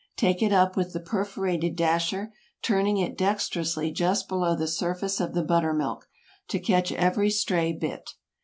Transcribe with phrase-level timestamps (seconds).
[0.15, 5.35] Take it up with the perforated dasher, turning it dexterously just below the surface of
[5.35, 6.09] the butter milk,
[6.47, 8.15] to catch every stray bit.